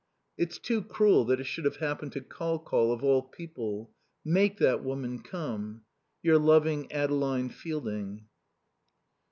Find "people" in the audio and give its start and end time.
3.21-3.91